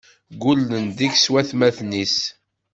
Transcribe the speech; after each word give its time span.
Ggullen 0.33 0.85
deg-s 0.97 1.25
watmaten-is. 1.31 2.17